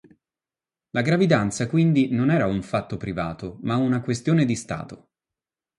La 0.95 1.03
gravidanza, 1.03 1.67
quindi, 1.67 2.09
non 2.09 2.31
era 2.31 2.47
un 2.47 2.63
fatto 2.63 2.97
privato 2.97 3.59
ma 3.61 3.75
una 3.75 4.01
questione 4.01 4.45
di 4.45 4.55
Stato. 4.55 5.11